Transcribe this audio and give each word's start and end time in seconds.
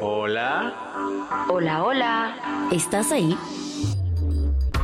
Hola. 0.00 0.74
Hola, 1.48 1.82
hola. 1.82 2.68
¿Estás 2.70 3.10
ahí? 3.10 3.36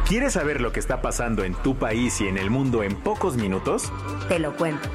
¿Quieres 0.09 0.33
saber 0.33 0.61
lo 0.61 0.73
que 0.73 0.81
está 0.81 1.03
pasando 1.03 1.45
en 1.45 1.55
tu 1.55 1.77
país 1.77 2.21
y 2.21 2.27
en 2.27 2.37
el 2.37 2.51
mundo 2.51 2.83
en 2.83 2.97
pocos 2.97 3.37
minutos? 3.37 3.93
Te 4.29 4.41
lo 4.41 4.57
cuento. 4.57 4.89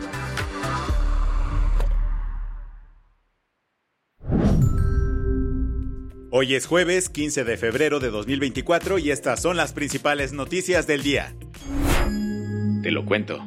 Hoy 6.32 6.54
es 6.54 6.68
jueves 6.68 7.10
15 7.10 7.46
de 7.46 7.58
febrero 7.58 8.00
de 8.00 8.10
2024 8.10 9.00
y 9.00 9.12
estas 9.12 9.42
son 9.42 9.56
las 9.56 9.72
principales 9.72 10.34
noticias 10.34 10.86
del 10.86 11.02
día. 11.02 11.34
Te 12.84 12.92
lo 12.92 13.06
cuento. 13.06 13.44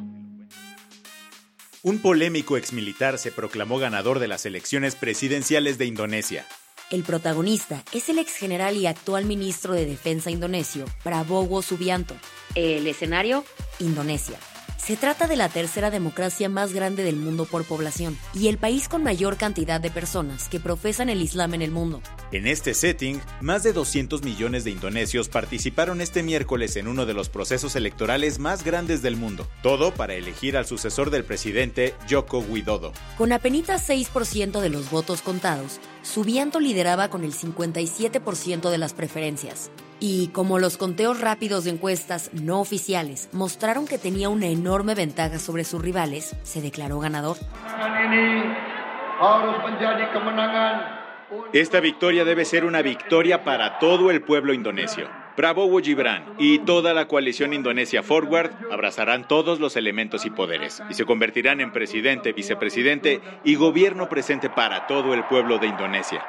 Un 1.83 1.99
polémico 1.99 2.57
exmilitar 2.57 3.19
se 3.19 3.31
proclamó 3.31 3.77
ganador 3.77 4.19
de 4.19 4.27
las 4.27 4.45
elecciones 4.45 4.95
presidenciales 4.95 5.77
de 5.77 5.85
Indonesia. 5.85 6.45
El 6.91 7.03
protagonista 7.03 7.83
es 7.91 8.09
el 8.09 8.19
ex 8.19 8.35
general 8.35 8.77
y 8.77 8.87
actual 8.87 9.25
ministro 9.25 9.73
de 9.73 9.85
Defensa 9.85 10.29
indonesio, 10.29 10.85
Prabowo 11.03 11.61
Subianto. 11.61 12.15
El 12.55 12.85
escenario, 12.87 13.43
Indonesia. 13.79 14.37
Se 14.85 14.97
trata 14.97 15.27
de 15.27 15.37
la 15.37 15.47
tercera 15.47 15.89
democracia 15.91 16.49
más 16.49 16.73
grande 16.73 17.05
del 17.05 17.15
mundo 17.15 17.45
por 17.45 17.63
población 17.63 18.17
y 18.33 18.49
el 18.49 18.57
país 18.57 18.89
con 18.89 19.01
mayor 19.01 19.37
cantidad 19.37 19.79
de 19.79 19.89
personas 19.89 20.49
que 20.49 20.59
profesan 20.59 21.09
el 21.09 21.21
Islam 21.21 21.53
en 21.53 21.61
el 21.61 21.71
mundo. 21.71 22.01
En 22.33 22.47
este 22.47 22.73
setting, 22.73 23.21
más 23.39 23.63
de 23.63 23.71
200 23.71 24.23
millones 24.23 24.65
de 24.65 24.71
indonesios 24.71 25.29
participaron 25.29 26.01
este 26.01 26.21
miércoles 26.21 26.75
en 26.75 26.89
uno 26.89 27.05
de 27.05 27.13
los 27.13 27.29
procesos 27.29 27.77
electorales 27.77 28.39
más 28.39 28.65
grandes 28.65 29.01
del 29.01 29.15
mundo, 29.15 29.47
todo 29.61 29.93
para 29.93 30.15
elegir 30.15 30.57
al 30.57 30.65
sucesor 30.65 31.11
del 31.11 31.23
presidente 31.23 31.95
Joko 32.09 32.39
Widodo. 32.39 32.91
Con 33.17 33.31
apenas 33.31 33.87
6% 33.89 34.59
de 34.59 34.69
los 34.69 34.89
votos 34.89 35.21
contados, 35.21 35.79
Subianto 36.01 36.59
lideraba 36.59 37.09
con 37.09 37.23
el 37.23 37.33
57% 37.33 38.69
de 38.69 38.77
las 38.77 38.93
preferencias. 38.93 39.71
Y 40.05 40.27
como 40.33 40.59
los 40.59 40.75
conteos 40.75 41.21
rápidos 41.21 41.63
de 41.63 41.69
encuestas 41.69 42.29
no 42.33 42.59
oficiales 42.59 43.29
mostraron 43.31 43.87
que 43.87 43.97
tenía 43.97 44.27
una 44.27 44.47
enorme 44.47 44.95
ventaja 44.95 45.39
sobre 45.39 45.63
sus 45.63 45.81
rivales, 45.81 46.35
se 46.43 46.59
declaró 46.59 46.99
ganador. 46.99 47.37
Esta 51.53 51.79
victoria 51.79 52.25
debe 52.25 52.43
ser 52.43 52.65
una 52.65 52.81
victoria 52.81 53.45
para 53.45 53.79
todo 53.79 54.11
el 54.11 54.21
pueblo 54.21 54.53
indonesio. 54.53 55.07
Prabowo 55.37 55.79
Gibran 55.79 56.35
y 56.37 56.59
toda 56.59 56.93
la 56.93 57.07
coalición 57.07 57.53
Indonesia 57.53 58.03
Forward 58.03 58.51
abrazarán 58.73 59.25
todos 59.25 59.61
los 59.61 59.77
elementos 59.77 60.25
y 60.25 60.31
poderes 60.31 60.83
y 60.89 60.95
se 60.95 61.05
convertirán 61.05 61.61
en 61.61 61.71
presidente, 61.71 62.33
vicepresidente 62.33 63.21
y 63.45 63.55
gobierno 63.55 64.09
presente 64.09 64.49
para 64.49 64.85
todo 64.85 65.13
el 65.13 65.23
pueblo 65.23 65.59
de 65.59 65.67
Indonesia. 65.67 66.25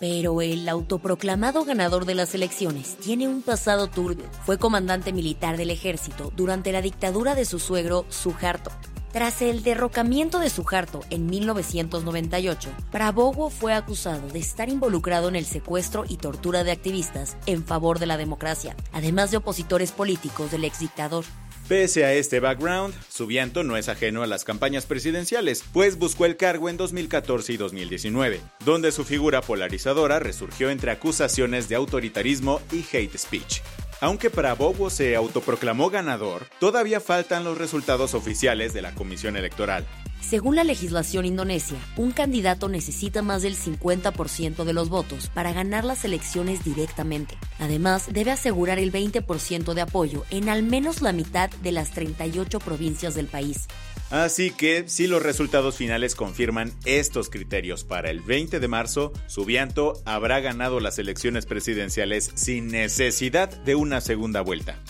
Pero 0.00 0.40
el 0.40 0.66
autoproclamado 0.68 1.64
ganador 1.64 2.06
de 2.06 2.14
las 2.14 2.34
elecciones 2.34 2.96
tiene 2.96 3.28
un 3.28 3.42
pasado 3.42 3.86
turbio. 3.86 4.24
Fue 4.46 4.56
comandante 4.58 5.12
militar 5.12 5.58
del 5.58 5.70
ejército 5.70 6.32
durante 6.34 6.72
la 6.72 6.80
dictadura 6.80 7.34
de 7.34 7.44
su 7.44 7.58
suegro 7.58 8.06
Suharto. 8.08 8.70
Tras 9.12 9.42
el 9.42 9.62
derrocamiento 9.62 10.38
de 10.38 10.48
Suharto 10.48 11.00
en 11.10 11.26
1998, 11.26 12.70
Prabowo 12.90 13.50
fue 13.50 13.74
acusado 13.74 14.26
de 14.28 14.38
estar 14.38 14.68
involucrado 14.68 15.28
en 15.28 15.36
el 15.36 15.44
secuestro 15.44 16.04
y 16.08 16.16
tortura 16.16 16.64
de 16.64 16.70
activistas 16.70 17.36
en 17.46 17.64
favor 17.64 17.98
de 17.98 18.06
la 18.06 18.16
democracia, 18.16 18.76
además 18.92 19.30
de 19.32 19.36
opositores 19.36 19.92
políticos 19.92 20.50
del 20.52 20.64
exdictador. 20.64 21.24
Pese 21.70 22.04
a 22.04 22.12
este 22.14 22.40
background, 22.40 22.92
Subianto 23.08 23.62
no 23.62 23.76
es 23.76 23.88
ajeno 23.88 24.24
a 24.24 24.26
las 24.26 24.42
campañas 24.42 24.86
presidenciales, 24.86 25.62
pues 25.72 25.96
buscó 25.96 26.26
el 26.26 26.36
cargo 26.36 26.68
en 26.68 26.76
2014 26.76 27.52
y 27.52 27.56
2019, 27.58 28.40
donde 28.64 28.90
su 28.90 29.04
figura 29.04 29.40
polarizadora 29.40 30.18
resurgió 30.18 30.68
entre 30.70 30.90
acusaciones 30.90 31.68
de 31.68 31.76
autoritarismo 31.76 32.60
y 32.72 32.84
hate 32.92 33.16
speech. 33.16 33.60
Aunque 34.00 34.30
Prabowo 34.30 34.90
se 34.90 35.14
autoproclamó 35.14 35.90
ganador, 35.90 36.46
todavía 36.58 36.98
faltan 36.98 37.44
los 37.44 37.56
resultados 37.56 38.14
oficiales 38.14 38.72
de 38.72 38.82
la 38.82 38.92
Comisión 38.92 39.36
Electoral. 39.36 39.86
Según 40.20 40.56
la 40.56 40.64
legislación 40.64 41.26
indonesia, 41.26 41.78
un 41.96 42.12
candidato 42.12 42.68
necesita 42.68 43.22
más 43.22 43.42
del 43.42 43.56
50% 43.56 44.64
de 44.64 44.72
los 44.72 44.88
votos 44.88 45.28
para 45.34 45.52
ganar 45.52 45.84
las 45.84 46.04
elecciones 46.04 46.62
directamente. 46.62 47.36
Además, 47.58 48.08
debe 48.12 48.30
asegurar 48.30 48.78
el 48.78 48.92
20% 48.92 49.74
de 49.74 49.80
apoyo 49.80 50.24
en 50.30 50.48
al 50.48 50.62
menos 50.62 51.02
la 51.02 51.12
mitad 51.12 51.50
de 51.50 51.72
las 51.72 51.90
38 51.90 52.58
provincias 52.60 53.14
del 53.14 53.26
país. 53.26 53.66
Así 54.10 54.50
que, 54.50 54.88
si 54.88 55.06
los 55.06 55.22
resultados 55.22 55.76
finales 55.76 56.16
confirman 56.16 56.72
estos 56.84 57.30
criterios 57.30 57.84
para 57.84 58.10
el 58.10 58.20
20 58.20 58.58
de 58.58 58.68
marzo, 58.68 59.12
Subianto 59.26 60.02
habrá 60.04 60.40
ganado 60.40 60.80
las 60.80 60.98
elecciones 60.98 61.46
presidenciales 61.46 62.32
sin 62.34 62.68
necesidad 62.68 63.48
de 63.48 63.76
una 63.76 64.00
segunda 64.00 64.40
vuelta. 64.40 64.80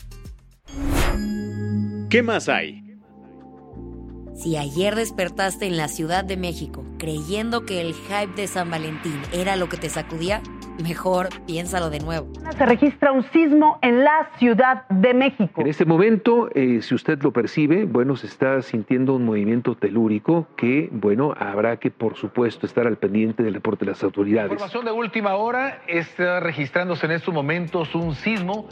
¿Qué 2.09 2.23
más 2.23 2.49
hay? 2.49 2.90
Si 4.41 4.57
ayer 4.57 4.95
despertaste 4.95 5.67
en 5.67 5.77
la 5.77 5.87
Ciudad 5.89 6.25
de 6.25 6.39
México 6.39 6.83
creyendo 6.99 7.67
que 7.67 7.83
el 7.83 7.93
hype 7.93 8.41
de 8.41 8.47
San 8.47 8.71
Valentín 8.71 9.21
era 9.33 9.57
lo 9.57 9.69
que 9.69 9.77
te 9.77 9.91
sacudía, 9.91 10.43
mejor 10.83 11.29
piénsalo 11.47 11.91
de 11.91 12.01
nuevo. 12.01 12.29
Se 12.57 12.67
registra 12.67 13.13
un 13.13 13.23
sismo 13.33 13.79
en 13.83 14.05
la 14.05 14.31
Ciudad 14.39 14.89
de 14.89 15.15
México. 15.15 15.61
En 15.61 15.67
este 15.67 15.85
momento, 15.85 16.49
eh, 16.55 16.81
si 16.83 16.95
usted 16.95 17.23
lo 17.23 17.33
percibe, 17.33 17.85
bueno, 17.85 18.17
se 18.17 18.27
está 18.27 18.63
sintiendo 18.63 19.15
un 19.15 19.25
movimiento 19.25 19.77
telúrico 19.77 20.47
que, 20.57 20.89
bueno, 20.93 21.35
habrá 21.39 21.79
que, 21.79 21.91
por 21.91 22.17
supuesto, 22.17 22.67
estar 22.67 22.87
al 22.87 22.97
pendiente 22.97 23.43
del 23.43 23.55
reporte 23.55 23.85
de 23.85 23.93
las 23.93 24.03
autoridades. 24.03 24.53
Información 24.53 24.85
de 24.85 24.93
última 24.93 25.35
hora, 25.35 25.83
está 25.87 26.41
registrándose 26.41 27.07
en 27.07 27.13
estos 27.13 27.35
momentos 27.35 27.95
un 27.95 28.15
sismo 28.15 28.67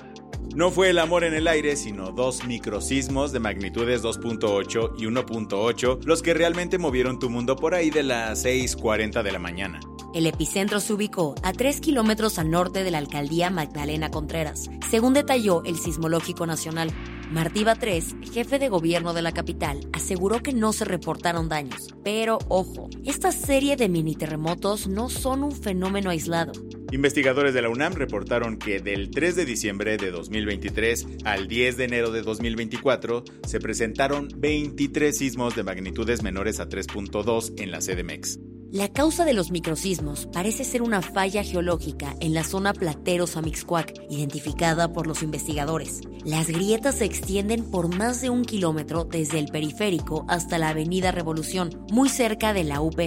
no 0.54 0.70
fue 0.70 0.90
el 0.90 0.98
amor 0.98 1.24
en 1.24 1.34
el 1.34 1.46
aire, 1.46 1.76
sino 1.76 2.10
dos 2.10 2.44
microsismos 2.44 3.32
de 3.32 3.40
magnitudes 3.40 4.02
2.8 4.02 4.94
y 4.98 5.04
1.8 5.04 6.04
los 6.04 6.22
que 6.22 6.34
realmente 6.34 6.78
movieron 6.78 7.18
tu 7.18 7.30
mundo 7.30 7.56
por 7.56 7.74
ahí 7.74 7.90
de 7.90 8.02
las 8.02 8.44
6.40 8.44 9.22
de 9.22 9.32
la 9.32 9.38
mañana. 9.38 9.80
El 10.14 10.26
epicentro 10.26 10.80
se 10.80 10.94
ubicó 10.94 11.34
a 11.42 11.52
3 11.52 11.80
kilómetros 11.80 12.38
al 12.38 12.50
norte 12.50 12.82
de 12.82 12.90
la 12.90 12.98
alcaldía 12.98 13.50
Magdalena 13.50 14.10
Contreras, 14.10 14.70
según 14.90 15.12
detalló 15.12 15.62
el 15.64 15.76
Sismológico 15.76 16.46
Nacional. 16.46 16.90
Martí 17.30 17.62
Batres, 17.62 18.16
jefe 18.32 18.58
de 18.58 18.70
gobierno 18.70 19.12
de 19.12 19.20
la 19.20 19.32
capital, 19.32 19.86
aseguró 19.92 20.42
que 20.42 20.54
no 20.54 20.72
se 20.72 20.86
reportaron 20.86 21.50
daños. 21.50 21.94
Pero 22.02 22.38
ojo, 22.48 22.88
esta 23.04 23.32
serie 23.32 23.76
de 23.76 23.90
mini 23.90 24.14
terremotos 24.14 24.88
no 24.88 25.10
son 25.10 25.44
un 25.44 25.52
fenómeno 25.52 26.08
aislado. 26.08 26.52
Investigadores 26.90 27.52
de 27.52 27.60
la 27.60 27.68
UNAM 27.68 27.92
reportaron 27.92 28.56
que 28.56 28.80
del 28.80 29.10
3 29.10 29.36
de 29.36 29.44
diciembre 29.44 29.98
de 29.98 30.10
2023 30.10 31.06
al 31.24 31.48
10 31.48 31.76
de 31.76 31.84
enero 31.84 32.10
de 32.12 32.22
2024 32.22 33.24
se 33.46 33.60
presentaron 33.60 34.28
23 34.34 35.14
sismos 35.14 35.54
de 35.54 35.64
magnitudes 35.64 36.22
menores 36.22 36.60
a 36.60 36.68
3.2 36.70 37.60
en 37.60 37.70
la 37.70 37.80
CDMX. 37.80 38.38
La 38.70 38.88
causa 38.88 39.24
de 39.24 39.32
los 39.32 39.50
microsismos 39.50 40.26
parece 40.26 40.62
ser 40.62 40.82
una 40.82 41.00
falla 41.00 41.42
geológica 41.42 42.14
en 42.20 42.34
la 42.34 42.44
zona 42.44 42.74
Plateros-Amixcuac, 42.74 43.94
identificada 44.10 44.92
por 44.92 45.06
los 45.06 45.22
investigadores. 45.22 46.02
Las 46.22 46.48
grietas 46.48 46.96
se 46.96 47.06
extienden 47.06 47.64
por 47.64 47.88
más 47.88 48.20
de 48.20 48.28
un 48.28 48.44
kilómetro 48.44 49.04
desde 49.04 49.38
el 49.38 49.46
periférico 49.46 50.26
hasta 50.28 50.58
la 50.58 50.68
Avenida 50.68 51.12
Revolución, 51.12 51.82
muy 51.90 52.10
cerca 52.10 52.52
de 52.52 52.64
la 52.64 52.82
UP. 52.82 53.00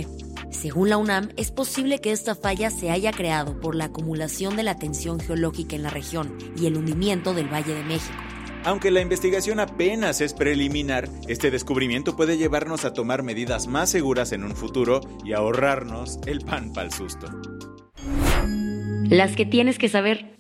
Según 0.50 0.90
la 0.90 0.98
UNAM, 0.98 1.30
es 1.38 1.52
posible 1.52 2.00
que 2.00 2.12
esta 2.12 2.34
falla 2.34 2.72
se 2.72 2.90
haya 2.90 3.12
creado 3.12 3.60
por 3.60 3.76
la 3.76 3.86
acumulación 3.86 4.56
de 4.56 4.64
la 4.64 4.80
tensión 4.80 5.20
geológica 5.20 5.76
en 5.76 5.84
la 5.84 5.92
región 5.92 6.40
y 6.58 6.66
el 6.66 6.76
hundimiento 6.76 7.36
del 7.36 7.54
Valle 7.54 7.76
de 7.76 7.84
México. 7.84 8.31
Aunque 8.64 8.92
la 8.92 9.02
investigación 9.02 9.60
apenas 9.60 10.22
es 10.22 10.36
preliminar, 10.36 11.10
este 11.28 11.50
descubrimiento 11.50 12.16
puede 12.16 12.38
llevarnos 12.38 12.86
a 12.86 12.94
tomar 12.94 13.24
medidas 13.24 13.66
más 13.66 13.90
seguras 13.90 14.34
en 14.34 14.44
un 14.44 14.56
futuro 14.56 15.02
y 15.26 15.34
ahorrarnos 15.34 16.20
el 16.28 16.42
pan 16.42 16.72
para 16.72 16.86
el 16.86 16.94
susto. 16.94 17.28
Las 19.10 19.36
que 19.36 19.46
tienes 19.46 19.80
que 19.80 19.90
saber. 19.90 20.38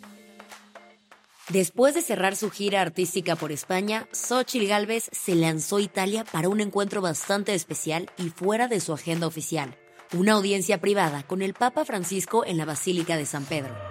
Después 1.49 1.95
de 1.95 2.03
cerrar 2.03 2.35
su 2.35 2.51
gira 2.51 2.81
artística 2.81 3.35
por 3.35 3.51
España, 3.51 4.07
Xochitl 4.11 4.67
Galvez 4.67 5.09
se 5.11 5.33
lanzó 5.33 5.77
a 5.77 5.81
Italia 5.81 6.23
para 6.23 6.47
un 6.47 6.61
encuentro 6.61 7.01
bastante 7.01 7.55
especial 7.55 8.09
y 8.17 8.29
fuera 8.29 8.67
de 8.67 8.79
su 8.81 8.93
agenda 8.93 9.25
oficial, 9.25 9.75
una 10.13 10.33
audiencia 10.33 10.79
privada 10.79 11.23
con 11.23 11.41
el 11.41 11.55
Papa 11.55 11.85
Francisco 11.85 12.45
en 12.45 12.57
la 12.57 12.65
Basílica 12.65 13.17
de 13.17 13.25
San 13.25 13.45
Pedro. 13.45 13.90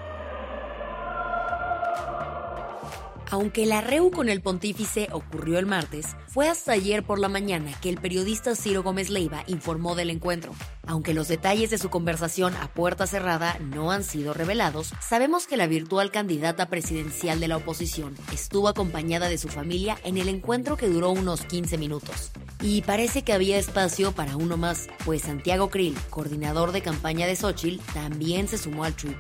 Aunque 3.33 3.63
el 3.63 3.71
arreu 3.71 4.11
con 4.11 4.29
el 4.29 4.41
pontífice 4.41 5.09
ocurrió 5.13 5.61
el 5.61 5.67
martes, 5.67 6.17
fue 6.27 6.49
hasta 6.49 6.73
ayer 6.73 7.05
por 7.05 7.21
la 7.21 7.29
mañana 7.29 7.71
que 7.81 7.89
el 7.89 8.01
periodista 8.01 8.57
Ciro 8.57 8.83
Gómez 8.83 9.09
Leiva 9.09 9.45
informó 9.47 9.95
del 9.95 10.11
encuentro. 10.11 10.53
Aunque 10.85 11.15
los 11.15 11.29
detalles 11.29 11.71
de 11.71 11.79
su 11.79 11.91
conversación 11.91 12.57
a 12.57 12.67
puerta 12.67 13.07
cerrada 13.07 13.57
no 13.61 13.93
han 13.93 14.03
sido 14.03 14.35
revelados, 14.35 14.93
sabemos 15.01 15.47
que 15.47 15.57
la 15.57 15.69
virtual 15.69 16.11
candidata 16.11 16.67
presidencial 16.67 17.39
de 17.39 17.47
la 17.47 17.59
oposición 17.59 18.17
estuvo 18.33 18.67
acompañada 18.67 19.29
de 19.29 19.39
su 19.39 19.47
familia 19.47 19.97
en 20.03 20.19
el 20.19 20.29
encuentro 20.29 20.77
que 20.77 20.89
duró 20.89 21.11
unos 21.11 21.43
15 21.43 21.79
minutos. 21.79 22.33
Y 22.61 22.83
parece 22.83 23.23
que 23.23 23.33
había 23.33 23.59
espacio 23.59 24.11
para 24.11 24.37
uno 24.37 24.57
más, 24.57 24.89
pues 25.05 25.23
Santiago 25.23 25.71
Krill, 25.71 25.97
coordinador 26.11 26.73
de 26.73 26.83
campaña 26.83 27.29
de 27.29 27.37
Xochitl, 27.37 27.81
también 27.95 28.49
se 28.49 28.59
sumó 28.59 28.83
al 28.83 28.95
trip. 28.95 29.17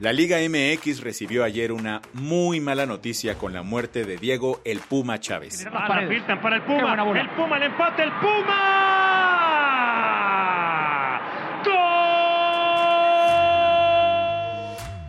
La 0.00 0.12
Liga 0.12 0.38
MX 0.38 1.02
recibió 1.02 1.44
ayer 1.44 1.70
una 1.70 2.02
muy 2.14 2.58
mala 2.58 2.84
noticia 2.84 3.36
con 3.36 3.52
la 3.52 3.62
muerte 3.62 4.04
de 4.04 4.16
Diego 4.16 4.60
El 4.64 4.80
Puma 4.80 5.20
Chávez. 5.20 5.64
Para, 5.70 5.86
para 5.86 6.00
el 6.02 6.62
Puma, 6.62 6.94
el 6.94 7.28
Puma, 7.30 7.56
el 7.58 7.62
empate, 7.62 8.02
el 8.02 8.12
Puma. 8.14 8.93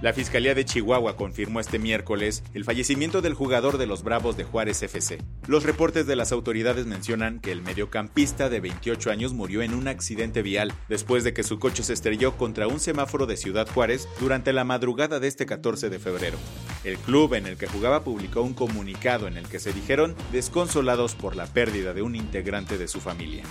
La 0.06 0.14
Fiscalía 0.14 0.54
de 0.54 0.66
Chihuahua 0.66 1.18
confirmó 1.18 1.60
este 1.60 1.80
miércoles 1.80 2.44
el 2.54 2.64
fallecimiento 2.64 3.24
del 3.24 3.34
jugador 3.34 3.80
de 3.80 3.88
los 3.88 4.04
Bravos 4.04 4.38
de 4.38 4.44
Juárez 4.44 4.84
FC. 4.84 5.18
Los 5.48 5.64
reportes 5.64 6.06
de 6.06 6.16
las 6.16 6.32
autoridades 6.32 6.86
mencionan 6.86 7.40
que 7.40 7.52
el 7.52 7.64
mediocampista 7.64 8.48
de 8.48 8.60
28 8.60 9.10
años 9.10 9.34
murió 9.34 9.64
en 9.64 9.74
un 9.74 9.88
accidente 9.88 10.44
vial 10.44 10.72
después 10.90 11.24
de 11.24 11.34
que 11.34 11.42
su 11.42 11.58
coche 11.58 11.82
se 11.82 11.94
estrelló 11.94 12.38
contra 12.38 12.68
un 12.68 12.80
semáforo 12.80 13.26
de 13.26 13.36
Ciudad 13.36 13.68
Juárez 13.68 14.08
durante 14.20 14.54
la 14.54 14.64
madrugada 14.64 15.20
de 15.20 15.28
este 15.28 15.48
14 15.48 15.90
de 15.90 15.98
febrero. 15.98 16.38
El 16.84 17.00
club 17.00 17.34
en 17.34 17.48
el 17.48 17.58
que 17.58 17.66
jugaba 17.66 18.04
publicó 18.04 18.44
un 18.44 18.54
comunicado 18.54 19.28
en 19.28 19.38
el 19.38 19.48
que 19.48 19.58
se 19.58 19.74
dijeron 19.74 20.14
desconsolados 20.32 21.16
por 21.16 21.36
la 21.36 21.48
pérdida 21.48 21.96
de 21.96 22.04
un 22.04 22.16
integrante 22.16 22.78
de 22.78 22.88
su 22.88 23.02
familia. 23.02 23.44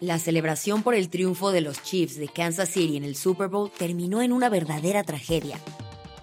La 0.00 0.20
celebración 0.20 0.84
por 0.84 0.94
el 0.94 1.08
triunfo 1.08 1.50
de 1.50 1.60
los 1.60 1.82
Chiefs 1.82 2.16
de 2.18 2.28
Kansas 2.28 2.68
City 2.68 2.96
en 2.96 3.02
el 3.02 3.16
Super 3.16 3.48
Bowl 3.48 3.68
terminó 3.76 4.22
en 4.22 4.32
una 4.32 4.48
verdadera 4.48 5.02
tragedia. 5.02 5.58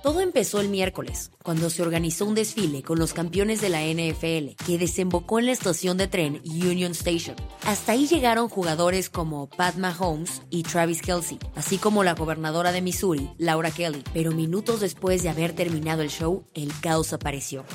Todo 0.01 0.21
empezó 0.21 0.61
el 0.61 0.69
miércoles, 0.69 1.31
cuando 1.43 1.69
se 1.69 1.81
organizó 1.81 2.25
un 2.25 2.35
desfile 2.35 2.83
con 2.83 2.99
los 2.99 3.11
campeones 3.11 3.59
de 3.59 3.67
la 3.67 3.81
NFL, 3.81 4.55
que 4.65 4.77
desembocó 4.77 5.39
en 5.39 5.47
la 5.47 5.51
estación 5.51 5.97
de 5.97 6.07
tren 6.07 6.41
Union 6.45 6.93
Station. 6.93 7.35
Hasta 7.65 7.91
ahí 7.91 8.07
llegaron 8.07 8.47
jugadores 8.47 9.09
como 9.09 9.49
Pat 9.49 9.75
Mahomes 9.75 10.43
y 10.49 10.63
Travis 10.63 11.01
Kelsey, 11.01 11.37
así 11.55 11.77
como 11.77 12.05
la 12.05 12.13
gobernadora 12.13 12.71
de 12.71 12.81
Missouri, 12.81 13.29
Laura 13.39 13.71
Kelly. 13.71 14.03
Pero 14.13 14.31
minutos 14.31 14.79
después 14.79 15.21
de 15.21 15.29
haber 15.29 15.51
terminado 15.51 16.01
el 16.01 16.09
show, 16.09 16.45
el 16.53 16.71
caos 16.79 17.11
apareció. 17.11 17.65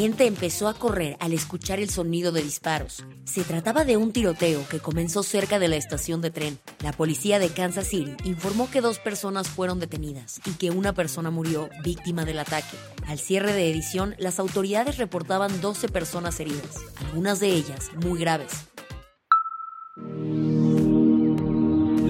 Gente 0.00 0.24
empezó 0.24 0.66
a 0.66 0.72
correr 0.72 1.18
al 1.20 1.34
escuchar 1.34 1.78
el 1.78 1.90
sonido 1.90 2.32
de 2.32 2.42
disparos. 2.42 3.04
Se 3.24 3.44
trataba 3.44 3.84
de 3.84 3.98
un 3.98 4.12
tiroteo 4.12 4.66
que 4.66 4.78
comenzó 4.78 5.22
cerca 5.22 5.58
de 5.58 5.68
la 5.68 5.76
estación 5.76 6.22
de 6.22 6.30
tren. 6.30 6.58
La 6.82 6.92
policía 6.92 7.38
de 7.38 7.50
Kansas 7.50 7.88
City 7.88 8.16
informó 8.24 8.70
que 8.70 8.80
dos 8.80 8.98
personas 8.98 9.48
fueron 9.48 9.78
detenidas 9.78 10.40
y 10.46 10.52
que 10.52 10.70
una 10.70 10.94
persona 10.94 11.30
murió 11.30 11.68
víctima 11.84 12.24
del 12.24 12.38
ataque. 12.38 12.78
Al 13.06 13.18
cierre 13.18 13.52
de 13.52 13.70
edición, 13.70 14.14
las 14.16 14.38
autoridades 14.38 14.96
reportaban 14.96 15.60
12 15.60 15.88
personas 15.88 16.40
heridas, 16.40 16.78
algunas 17.04 17.38
de 17.38 17.48
ellas 17.48 17.90
muy 18.02 18.18
graves. 18.18 18.52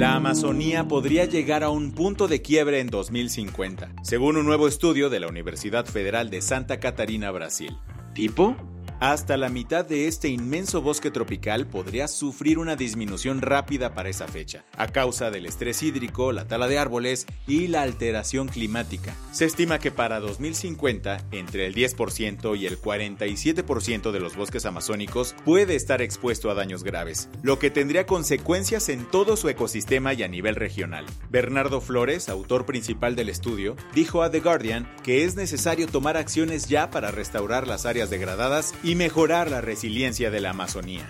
La 0.00 0.14
Amazonía 0.14 0.88
podría 0.88 1.26
llegar 1.26 1.62
a 1.62 1.68
un 1.68 1.92
punto 1.92 2.26
de 2.26 2.40
quiebre 2.40 2.80
en 2.80 2.86
2050, 2.86 3.96
según 4.02 4.38
un 4.38 4.46
nuevo 4.46 4.66
estudio 4.66 5.10
de 5.10 5.20
la 5.20 5.28
Universidad 5.28 5.84
Federal 5.84 6.30
de 6.30 6.40
Santa 6.40 6.80
Catarina, 6.80 7.30
Brasil. 7.30 7.76
¿Tipo? 8.14 8.56
Hasta 9.00 9.38
la 9.38 9.48
mitad 9.48 9.86
de 9.86 10.08
este 10.08 10.28
inmenso 10.28 10.82
bosque 10.82 11.10
tropical 11.10 11.66
podría 11.66 12.06
sufrir 12.06 12.58
una 12.58 12.76
disminución 12.76 13.40
rápida 13.40 13.94
para 13.94 14.10
esa 14.10 14.28
fecha, 14.28 14.66
a 14.76 14.88
causa 14.88 15.30
del 15.30 15.46
estrés 15.46 15.82
hídrico, 15.82 16.32
la 16.32 16.46
tala 16.46 16.68
de 16.68 16.78
árboles 16.78 17.26
y 17.46 17.68
la 17.68 17.80
alteración 17.80 18.48
climática. 18.48 19.16
Se 19.32 19.46
estima 19.46 19.78
que 19.78 19.90
para 19.90 20.20
2050, 20.20 21.16
entre 21.30 21.64
el 21.64 21.74
10% 21.74 22.58
y 22.58 22.66
el 22.66 22.78
47% 22.78 24.10
de 24.10 24.20
los 24.20 24.36
bosques 24.36 24.66
amazónicos 24.66 25.34
puede 25.46 25.76
estar 25.76 26.02
expuesto 26.02 26.50
a 26.50 26.54
daños 26.54 26.84
graves, 26.84 27.30
lo 27.42 27.58
que 27.58 27.70
tendría 27.70 28.04
consecuencias 28.04 28.90
en 28.90 29.06
todo 29.06 29.38
su 29.38 29.48
ecosistema 29.48 30.12
y 30.12 30.24
a 30.24 30.28
nivel 30.28 30.56
regional. 30.56 31.06
Bernardo 31.30 31.80
Flores, 31.80 32.28
autor 32.28 32.66
principal 32.66 33.16
del 33.16 33.30
estudio, 33.30 33.76
dijo 33.94 34.22
a 34.22 34.30
The 34.30 34.40
Guardian 34.40 34.86
que 35.02 35.24
es 35.24 35.36
necesario 35.36 35.86
tomar 35.86 36.18
acciones 36.18 36.68
ya 36.68 36.90
para 36.90 37.10
restaurar 37.10 37.66
las 37.66 37.86
áreas 37.86 38.10
degradadas 38.10 38.74
y 38.82 38.89
y 38.90 38.96
mejorar 38.96 39.52
la 39.52 39.60
resiliencia 39.60 40.32
de 40.32 40.40
la 40.40 40.50
Amazonía. 40.50 41.08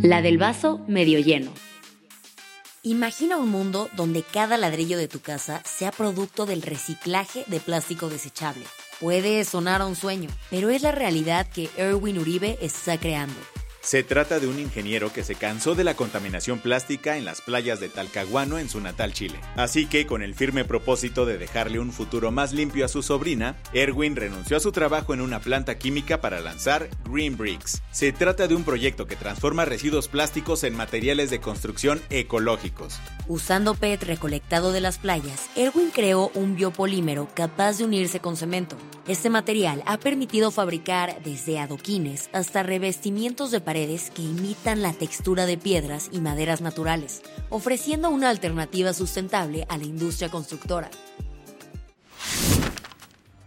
La 0.00 0.22
del 0.22 0.38
vaso 0.38 0.80
medio 0.88 1.18
lleno. 1.18 1.52
Imagina 2.82 3.36
un 3.36 3.50
mundo 3.50 3.90
donde 3.94 4.22
cada 4.22 4.56
ladrillo 4.56 4.96
de 4.96 5.08
tu 5.08 5.20
casa 5.20 5.60
sea 5.66 5.92
producto 5.92 6.46
del 6.46 6.62
reciclaje 6.62 7.44
de 7.48 7.60
plástico 7.60 8.08
desechable. 8.08 8.64
Puede 8.98 9.44
sonar 9.44 9.82
a 9.82 9.86
un 9.86 9.94
sueño, 9.94 10.30
pero 10.48 10.70
es 10.70 10.80
la 10.80 10.92
realidad 10.92 11.46
que 11.46 11.68
Erwin 11.76 12.18
Uribe 12.18 12.56
está 12.62 12.96
creando. 12.96 13.36
Se 13.88 14.02
trata 14.02 14.38
de 14.38 14.46
un 14.46 14.58
ingeniero 14.58 15.10
que 15.14 15.24
se 15.24 15.34
cansó 15.34 15.74
de 15.74 15.82
la 15.82 15.94
contaminación 15.94 16.58
plástica 16.58 17.16
en 17.16 17.24
las 17.24 17.40
playas 17.40 17.80
de 17.80 17.88
Talcahuano 17.88 18.58
en 18.58 18.68
su 18.68 18.82
natal 18.82 19.14
Chile. 19.14 19.40
Así 19.56 19.86
que, 19.86 20.06
con 20.06 20.20
el 20.20 20.34
firme 20.34 20.66
propósito 20.66 21.24
de 21.24 21.38
dejarle 21.38 21.78
un 21.78 21.90
futuro 21.90 22.30
más 22.30 22.52
limpio 22.52 22.84
a 22.84 22.88
su 22.88 23.02
sobrina, 23.02 23.56
Erwin 23.72 24.14
renunció 24.14 24.58
a 24.58 24.60
su 24.60 24.72
trabajo 24.72 25.14
en 25.14 25.22
una 25.22 25.40
planta 25.40 25.78
química 25.78 26.20
para 26.20 26.40
lanzar 26.40 26.90
Green 27.10 27.38
Bricks. 27.38 27.80
Se 27.90 28.12
trata 28.12 28.46
de 28.46 28.54
un 28.54 28.64
proyecto 28.64 29.06
que 29.06 29.16
transforma 29.16 29.64
residuos 29.64 30.08
plásticos 30.08 30.64
en 30.64 30.76
materiales 30.76 31.30
de 31.30 31.40
construcción 31.40 32.02
ecológicos. 32.10 33.00
Usando 33.30 33.74
PET 33.74 34.04
recolectado 34.04 34.72
de 34.72 34.80
las 34.80 34.96
playas, 34.96 35.50
Erwin 35.54 35.90
creó 35.90 36.30
un 36.32 36.56
biopolímero 36.56 37.28
capaz 37.34 37.76
de 37.76 37.84
unirse 37.84 38.20
con 38.20 38.38
cemento. 38.38 38.78
Este 39.06 39.28
material 39.28 39.82
ha 39.84 39.98
permitido 39.98 40.50
fabricar 40.50 41.22
desde 41.22 41.58
adoquines 41.58 42.30
hasta 42.32 42.62
revestimientos 42.62 43.50
de 43.50 43.60
paredes 43.60 44.10
que 44.10 44.22
imitan 44.22 44.80
la 44.80 44.94
textura 44.94 45.44
de 45.44 45.58
piedras 45.58 46.08
y 46.10 46.20
maderas 46.20 46.62
naturales, 46.62 47.20
ofreciendo 47.50 48.08
una 48.08 48.30
alternativa 48.30 48.94
sustentable 48.94 49.66
a 49.68 49.76
la 49.76 49.84
industria 49.84 50.30
constructora. 50.30 50.90